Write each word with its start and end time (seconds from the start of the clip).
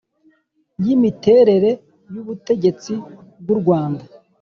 y 0.83 0.87
imiterere 0.95 1.71
y 2.13 2.15
ubutegetsi 2.21 2.93
bw’ 3.41 3.47
u 3.53 3.57
Rwanda 3.59 4.03